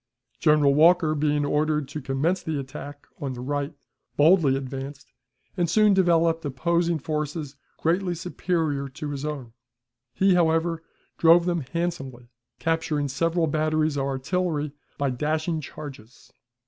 General 0.39 0.73
Walker, 0.73 1.13
being 1.13 1.45
ordered 1.45 1.87
to 1.89 2.01
commence 2.01 2.41
the 2.41 2.59
attack 2.59 3.05
on 3.19 3.33
the 3.33 3.39
right, 3.39 3.75
boldly 4.17 4.55
advanced, 4.55 5.13
and 5.55 5.69
soon 5.69 5.93
developed 5.93 6.43
opposing 6.43 6.97
forces 6.97 7.55
greatly 7.77 8.15
superior 8.15 8.89
to 8.89 9.11
his 9.11 9.23
own; 9.23 9.53
he, 10.11 10.33
however, 10.33 10.81
drove 11.19 11.45
them 11.45 11.61
handsomely, 11.61 12.29
capturing 12.57 13.07
several 13.09 13.45
batteries 13.45 13.95
of 13.95 14.05
artillery, 14.05 14.71
by 14.97 15.11
dashing 15.11 15.61
charges. 15.61 16.33